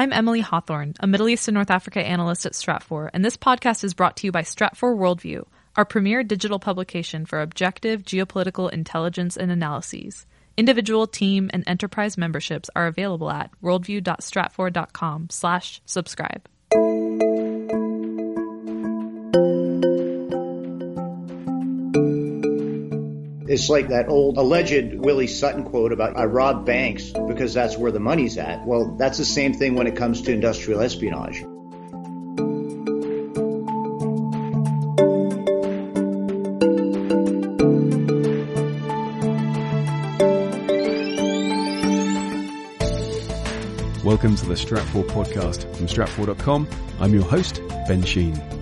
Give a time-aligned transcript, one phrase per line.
[0.00, 3.84] I'm Emily Hawthorne, a Middle East and North Africa analyst at Stratfor, and this podcast
[3.84, 5.44] is brought to you by Stratfor Worldview,
[5.76, 10.24] our premier digital publication for objective geopolitical intelligence and analyses.
[10.56, 16.48] Individual, team, and enterprise memberships are available at worldview.stratfor.com slash subscribe.
[23.50, 27.90] It's like that old alleged Willie Sutton quote about I rob banks because that's where
[27.90, 28.64] the money's at.
[28.64, 31.42] Well, that's the same thing when it comes to industrial espionage.
[44.04, 46.68] Welcome to the Stratfor podcast from Stratfor.com.
[47.00, 48.59] I'm your host, Ben Sheen.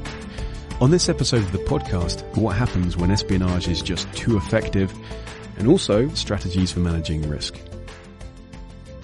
[0.80, 4.94] On this episode of the podcast, what happens when espionage is just too effective,
[5.56, 7.58] and also strategies for managing risk.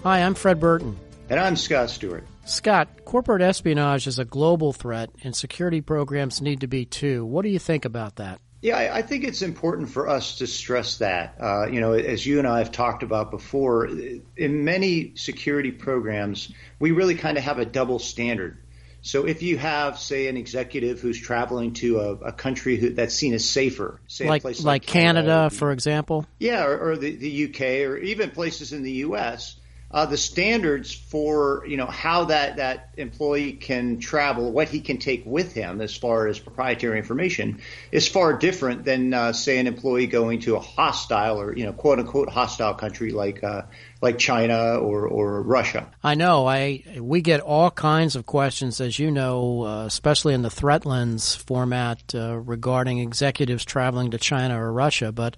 [0.04, 0.96] Hi, I'm Fred Burton.
[1.28, 2.24] And I'm Scott Stewart.
[2.44, 7.26] Scott, corporate espionage is a global threat, and security programs need to be too.
[7.26, 8.40] What do you think about that?
[8.62, 11.34] Yeah, I, I think it's important for us to stress that.
[11.40, 13.88] Uh, you know, as you and I have talked about before,
[14.36, 18.58] in many security programs, we really kind of have a double standard.
[19.04, 23.14] So if you have, say, an executive who's traveling to a, a country who, that's
[23.14, 27.14] seen as safer, say like, like, like Canada, Canada, for example, yeah, or, or the,
[27.14, 29.56] the UK, or even places in the U.S.,
[29.94, 34.98] uh, the standards for you know how that that employee can travel, what he can
[34.98, 37.60] take with him as far as proprietary information,
[37.92, 41.72] is far different than uh, say an employee going to a hostile or you know
[41.72, 43.62] quote unquote hostile country like uh,
[44.02, 45.88] like China or or Russia.
[46.02, 46.44] I know.
[46.44, 50.84] I we get all kinds of questions, as you know, uh, especially in the threat
[50.84, 55.12] lens format uh, regarding executives traveling to China or Russia.
[55.12, 55.36] But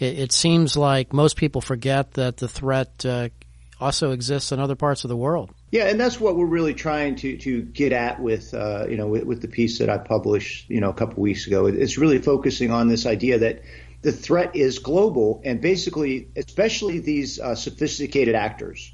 [0.00, 3.28] it, it, seems like most people forget that the threat uh,
[3.82, 5.50] also exists in other parts of the world.
[5.70, 9.08] Yeah, and that's what we're really trying to to get at with uh, you know
[9.08, 11.66] with, with, the piece that I published you know a couple weeks ago.
[11.66, 13.62] It's really focusing on this idea that
[14.00, 18.92] the threat is global, and basically, especially these uh, sophisticated actors.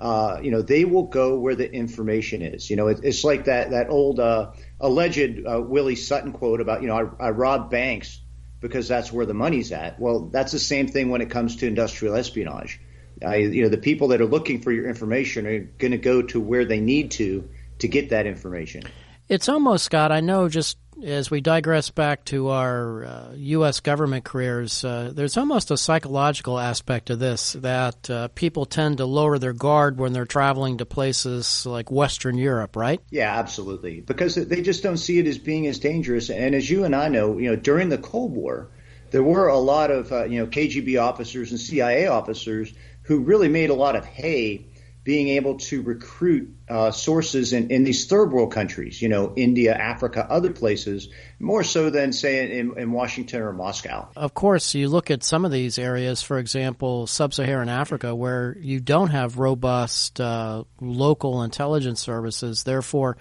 [0.00, 2.68] Uh, you know, they will go where the information is.
[2.68, 6.82] You know, it, it's like that that old uh, alleged uh, Willie Sutton quote about
[6.82, 8.20] you know I, I rob banks
[8.60, 10.00] because that's where the money's at.
[10.00, 12.80] Well, that's the same thing when it comes to industrial espionage
[13.24, 16.22] I, you know, the people that are looking for your information are going to go
[16.22, 17.48] to where they need to
[17.80, 18.84] to get that information.
[19.28, 23.80] It's almost, Scott, I know just as we digress back to our uh, U.S.
[23.80, 29.06] government careers, uh, there's almost a psychological aspect to this that uh, people tend to
[29.06, 33.00] lower their guard when they're traveling to places like Western Europe, right?
[33.10, 34.00] Yeah, absolutely.
[34.00, 36.30] Because they just don't see it as being as dangerous.
[36.30, 38.68] And as you and I know, you know, during the Cold War,
[39.10, 42.72] there were a lot of, uh, you know, KGB officers and CIA officers
[43.04, 44.66] who really made a lot of hay
[45.04, 49.74] being able to recruit uh, sources in, in these third world countries, you know, India,
[49.74, 54.08] Africa, other places, more so than, say, in, in Washington or Moscow.
[54.16, 58.56] Of course, you look at some of these areas, for example, sub Saharan Africa, where
[58.58, 62.64] you don't have robust uh, local intelligence services.
[62.64, 63.18] Therefore,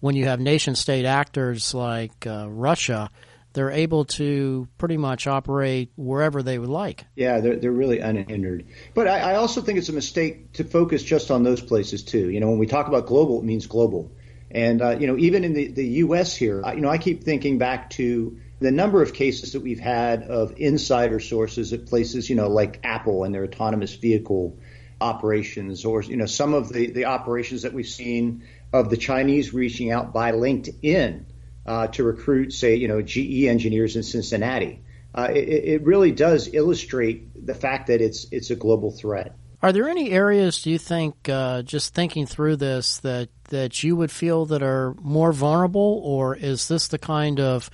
[0.00, 3.08] when you have nation state actors like uh, Russia,
[3.52, 7.04] they're able to pretty much operate wherever they would like.
[7.16, 8.66] Yeah, they're, they're really unhindered.
[8.94, 12.30] But I, I also think it's a mistake to focus just on those places too.
[12.30, 14.12] You know, when we talk about global, it means global.
[14.50, 16.34] And, uh, you know, even in the, the U.S.
[16.34, 20.24] here, you know, I keep thinking back to the number of cases that we've had
[20.24, 24.58] of insider sources at places, you know, like Apple and their autonomous vehicle
[25.00, 29.54] operations, or, you know, some of the, the operations that we've seen of the Chinese
[29.54, 31.24] reaching out by LinkedIn
[31.66, 34.82] uh, to recruit, say, you know, GE engineers in Cincinnati.
[35.14, 39.34] Uh, it, it, really does illustrate the fact that it's it's a global threat.
[39.60, 43.96] Are there any areas do you think, uh, just thinking through this, that that you
[43.96, 47.70] would feel that are more vulnerable, or is this the kind of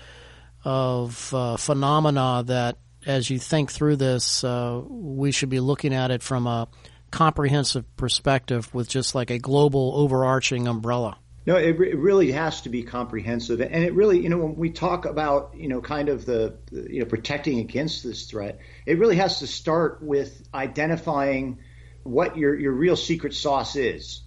[0.65, 6.11] of uh, phenomena that, as you think through this, uh, we should be looking at
[6.11, 6.69] it from a
[7.11, 11.19] comprehensive perspective with just like a global overarching umbrella?
[11.47, 14.71] No, it, it, really has to be comprehensive, and it really, you know, when we
[14.71, 18.99] talk about, you know, kind of the, the, you know, protecting against this threat, it
[18.99, 21.61] really has to start with identifying
[22.03, 24.23] what your your real secret sauce is.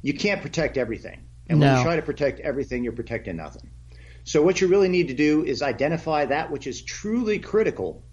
[0.00, 1.66] You can't protect everything, and no.
[1.66, 3.70] when you try to protect everything, you're protecting nothing.
[4.24, 8.04] So what you really need to do is identify that which is truly critical,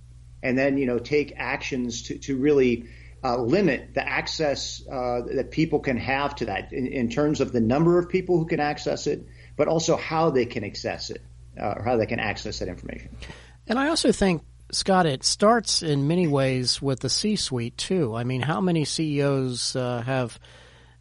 [0.43, 2.89] and then you know take actions to to really
[3.23, 7.51] uh, limit the access uh, that people can have to that in, in, terms of
[7.51, 9.25] the number of people who can access it,
[9.55, 11.21] but also how they can access it
[11.59, 13.09] uh, or how they can access that information.
[13.67, 14.41] And I also think,
[14.71, 18.15] Scott, it starts in many ways with the C-suite too.
[18.15, 20.39] I mean, how many CEOs uh, have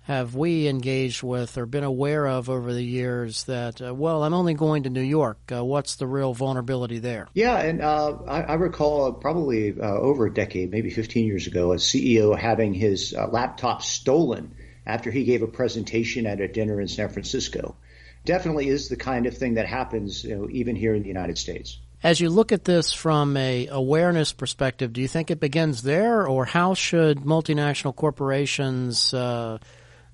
[0.02, 4.34] have we engaged with or been aware of over the years that, uh, well, I'm
[4.34, 5.38] only going to New York.
[5.52, 7.28] Uh, what's the real vulnerability there?
[7.34, 11.72] Yeah, and uh, I, I, recall probably uh, over a decade, maybe 15 years ago,
[11.72, 14.54] a CEO having his uh, laptop stolen
[14.86, 17.76] after he gave a presentation at a dinner in San Francisco.
[18.24, 21.38] Definitely is the kind of thing that happens, you know, even here in the United
[21.38, 21.78] States.
[22.02, 26.26] As you look at this from a awareness perspective, do you think it begins there,
[26.26, 29.58] or how should multinational corporations uh,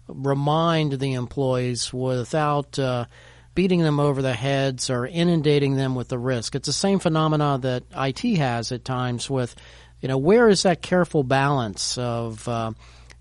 [0.08, 3.06] remind the employees without uh,
[3.54, 6.54] beating them over the heads or inundating them with the risk?
[6.54, 9.28] It's the same phenomena that IT has at times.
[9.30, 9.54] With,
[10.00, 12.72] you know, where is that careful balance of uh,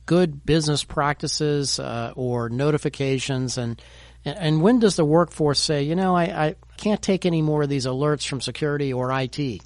[0.05, 3.81] good business practices uh, or notifications and
[4.25, 7.69] and when does the workforce say, you know, I, I can't take any more of
[7.69, 9.61] these alerts from security or IT?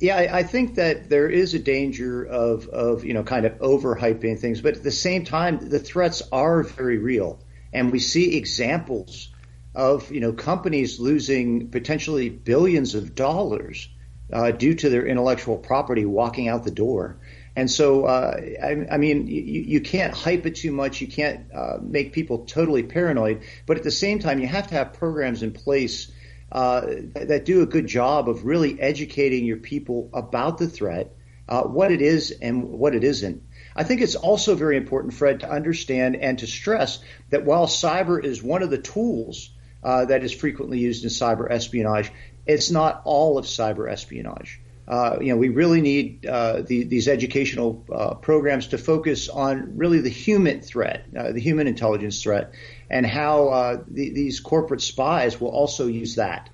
[0.00, 3.58] Yeah, I, I think that there is a danger of, of, you know, kind of
[3.58, 7.40] overhyping things, but at the same time, the threats are very real.
[7.72, 9.28] And we see examples
[9.74, 13.88] of, you know, companies losing potentially billions of dollars
[14.32, 17.18] uh, due to their intellectual property walking out the door.
[17.56, 21.00] And so, uh, I, I, mean, you, you, can't hype it too much.
[21.00, 23.42] You can't uh, make people totally paranoid.
[23.66, 26.08] But at the same time, you have to have programs in place
[26.50, 31.14] uh, that do a good job of really educating your people about the threat,
[31.48, 33.42] uh, what it is and what it isn't.
[33.76, 36.98] I think it's also very important, Fred, to understand and to stress
[37.30, 39.50] that while cyber is one of the tools
[39.84, 42.10] uh, that is frequently used in cyber espionage,
[42.46, 47.08] it's not all of cyber espionage uh, you know, we really need uh, the, these
[47.08, 52.54] educational uh, programs to focus on really the human threat, uh, the human intelligence threat,
[52.90, 56.50] and how uh, the, these corporate spies will also use that.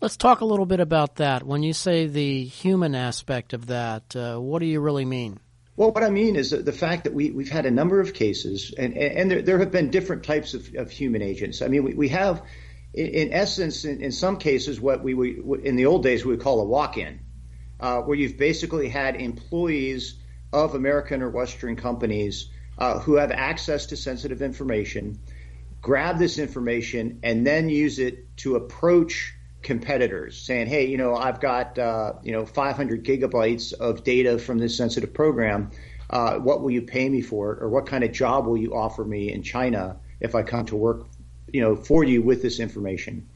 [0.00, 1.42] Let's talk a little bit about that.
[1.42, 5.40] When you say the human aspect of that, uh, what do you really mean?
[5.76, 8.74] Well, what I mean is the fact that we, we've had a number of cases,
[8.76, 11.60] and, and there, there have been different types of, of human agents.
[11.60, 12.42] I mean, we, we have,
[12.94, 16.30] in, in essence, in, in, some cases, what we, we in the old days we
[16.32, 17.20] would call a walk in
[17.80, 20.14] uh, where you've basically had employees
[20.52, 25.18] of American or Western companies uh, who have access to sensitive information,
[25.80, 31.40] grab this information, and then use it to approach competitors, saying, "Hey, you know, I've
[31.40, 35.70] got uh, you know 500 gigabytes of data from this sensitive program.
[36.08, 38.74] Uh, what will you pay me for it, or what kind of job will you
[38.74, 41.06] offer me in China if I come to work,
[41.52, 43.28] you know, for you with this information?"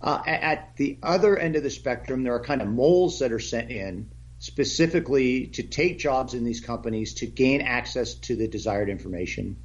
[0.00, 3.38] Uh, at the other end of the spectrum, there are kind of moles that are
[3.38, 8.88] sent in specifically to take jobs in these companies to gain access to the desired
[8.88, 9.56] information.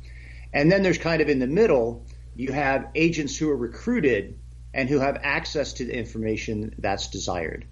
[0.53, 2.05] And then there's kind of in the middle,
[2.35, 4.39] you have agents who are recruited
[4.73, 7.65] and who have access to the information that's desired.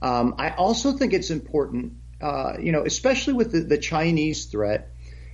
[0.00, 4.92] Um, I also think it's important, uh, you know, especially with the, the Chinese threat.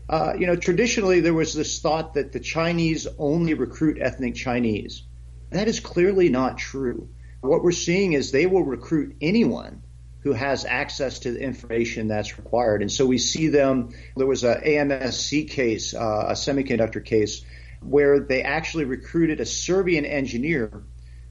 [0.08, 5.02] Uh, you know, traditionally there was this thought that the Chinese only recruit ethnic Chinese.
[5.50, 7.08] That is clearly not true.
[7.40, 9.83] What we're seeing is they will recruit anyone
[10.24, 12.80] who has access to the information that's required.
[12.80, 13.90] And so we see them.
[14.16, 17.44] There was a AMSC case, uh, a semiconductor case,
[17.82, 20.82] where they actually recruited a Serbian engineer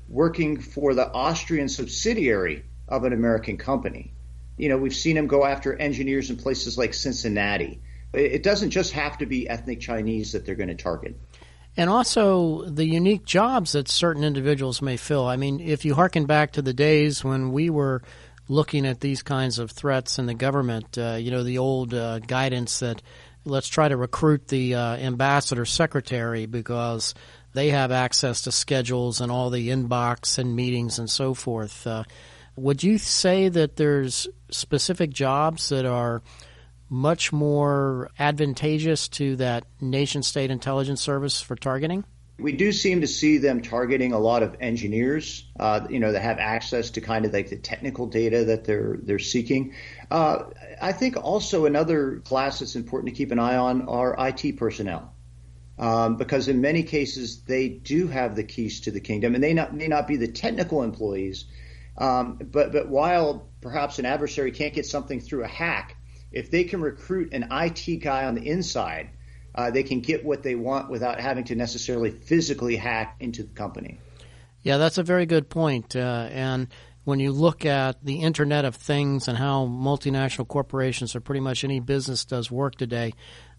[0.07, 4.13] working for the Austrian subsidiary of an American company.
[4.57, 7.81] You know, we've seen them go after engineers in places like Cincinnati.
[8.13, 11.19] It doesn't just have to be ethnic Chinese that they're going to target
[11.75, 15.25] and also the unique jobs that certain individuals may fill.
[15.25, 18.03] I mean, if you harken back to the days when we were
[18.47, 22.19] looking at these kinds of threats in the government, uh, you know, the old uh,
[22.19, 23.01] guidance that
[23.45, 27.13] let's try to recruit the uh, ambassador secretary because
[27.53, 31.85] they have access to schedules and all the inbox and meetings and so forth.
[31.85, 32.03] Uh,
[32.55, 36.21] would you say that there's specific jobs that are
[36.89, 42.03] much more advantageous to that nation state intelligence service for targeting?
[42.39, 46.21] We do seem to see them targeting a lot of engineers, uh, you know, that
[46.21, 49.75] have access to kind of like the technical data that they're they're seeking.
[50.09, 50.45] Uh,
[50.81, 55.13] I think also another class that's important to keep an eye on are IT personnel,
[55.77, 59.53] um, because in many cases they do have the keys to the kingdom, and they
[59.53, 61.45] not, may not be the technical employees,
[61.99, 65.95] um, but but while perhaps an adversary can't get something through a hack,
[66.31, 69.11] if they can recruit an IT guy on the inside,
[69.55, 73.53] uh, they can get what they want without having to necessarily physically hack into the
[73.53, 73.99] company.
[74.61, 75.95] Yeah, that's a very good point.
[75.95, 76.67] Uh, and
[77.03, 81.63] when you look at the Internet of Things and how multinational corporations or pretty much
[81.63, 83.13] any business does work today,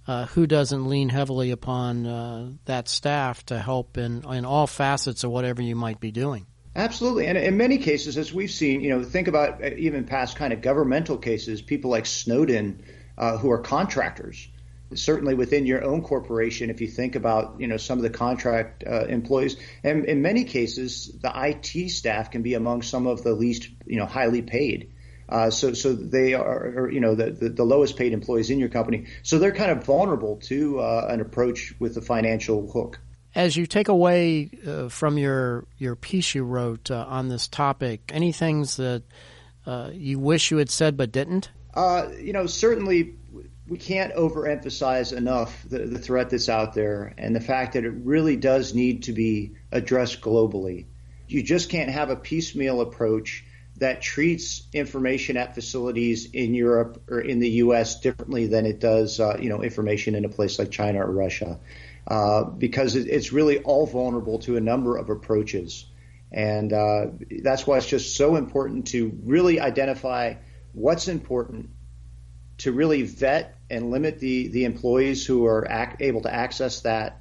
[0.06, 5.24] uh, who doesn't lean heavily upon uh, that staff to help in, in all facets
[5.24, 6.46] of whatever you might be doing?
[6.76, 7.26] Absolutely.
[7.26, 10.52] And in many cases, as we've seen, you know, think about uh, even past kind
[10.52, 12.82] of governmental cases, people like Snowden,
[13.16, 14.48] uh, who are contractors.
[14.96, 18.84] Certainly within your own corporation, if you think about you know some of the contract
[18.86, 23.32] uh, employees, and in many cases, the IT staff can be among some of the
[23.32, 24.90] least you know highly paid.
[25.28, 28.68] Uh, so, so they are, you know, the, the, the, lowest paid employees in your
[28.68, 29.06] company.
[29.22, 33.00] So they're kind of vulnerable to uh, an approach with the financial hook.
[33.34, 38.10] As you take away uh, from your your piece you wrote uh, on this topic,
[38.12, 39.02] any things that
[39.66, 41.50] uh, you wish you had said but didn't?
[41.74, 43.16] Uh, you know, certainly
[43.66, 47.94] we can't overemphasize enough the, the threat that's out there and the fact that it
[48.02, 50.86] really does need to be addressed globally.
[51.28, 53.44] You just can't have a piecemeal approach
[53.78, 58.00] that treats information at facilities in Europe or in the U.S.
[58.00, 61.58] differently than it does, uh, you know, information in a place like China or Russia,
[62.06, 65.86] uh, because it, it's really all vulnerable to a number of approaches,
[66.30, 67.06] and uh,
[67.42, 70.34] that's why it's just so important to really identify
[70.72, 71.70] what's important,
[72.58, 77.20] to really vet and limit the the employees who are ac- able to access that,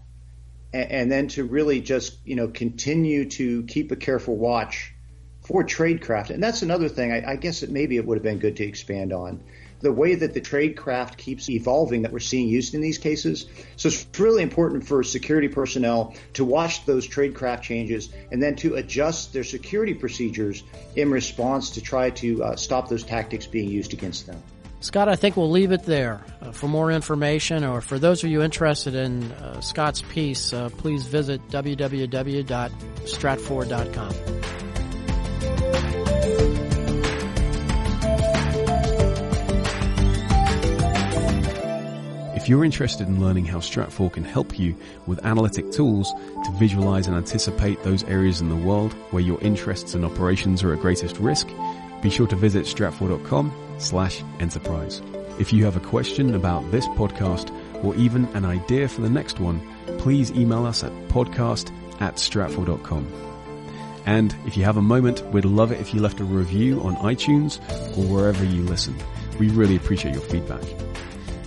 [0.74, 4.94] and, and then to really just you know continue to keep a careful watch
[5.42, 6.30] for tradecraft.
[6.30, 8.64] And that's another thing I, I guess it maybe it would have been good to
[8.64, 9.44] expand on.
[9.82, 13.48] The way that the tradecraft keeps evolving that we're seeing used in these cases.
[13.76, 18.76] So it's really important for security personnel to watch those tradecraft changes and then to
[18.76, 20.64] adjust their security procedures
[20.96, 24.42] in response to try to uh, stop those tactics being used against them.
[24.84, 26.22] Scott, I think we'll leave it there.
[26.42, 30.70] Uh, for more information, or for those of you interested in uh, Scott's piece, uh,
[30.78, 34.14] please visit www.stratfor.com.
[42.36, 44.76] If you're interested in learning how Stratfor can help you
[45.08, 49.94] with analytic tools to visualize and anticipate those areas in the world where your interests
[49.94, 51.48] and operations are at greatest risk,
[52.02, 55.02] be sure to visit stratfor.com slash enterprise.
[55.40, 57.52] If you have a question about this podcast
[57.84, 59.62] or even an idea for the next one,
[59.98, 63.08] please email us at podcast at stratfor.com.
[64.06, 66.96] And if you have a moment, we'd love it if you left a review on
[66.98, 67.60] iTunes
[67.98, 68.96] or wherever you listen.
[69.40, 70.64] We really appreciate your feedback.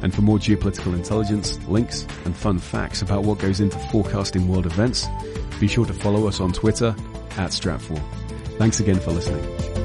[0.03, 4.67] And for more geopolitical intelligence, links, and fun facts about what goes into forecasting world
[4.67, 5.07] events,
[5.61, 6.95] be sure to follow us on Twitter
[7.37, 8.01] at Stratfor.
[8.59, 9.76] Thanks again for listening.